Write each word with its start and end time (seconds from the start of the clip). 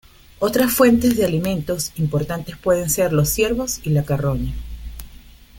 Otras 0.39 0.73
fuentes 0.73 1.15
de 1.15 1.25
alimento 1.25 1.77
importantes 1.97 2.57
pueden 2.57 2.89
ser 2.89 3.13
los 3.13 3.29
ciervos 3.29 3.79
y 3.83 3.91
la 3.91 4.03
carroña. 4.03 4.51